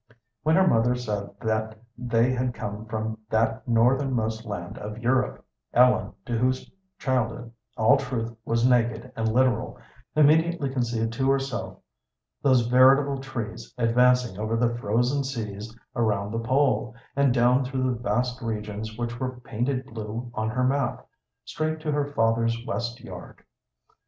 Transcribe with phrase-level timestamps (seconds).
[0.41, 6.13] When her mother said that they had come from that northernmost land of Europe, Ellen,
[6.25, 9.77] to whose childhood all truth was naked and literal,
[10.15, 11.77] immediately conceived to herself
[12.41, 17.99] those veritable trees advancing over the frozen seas around the pole, and down through the
[18.01, 21.07] vast regions which were painted blue on her map,
[21.45, 23.43] straight to her father's west yard.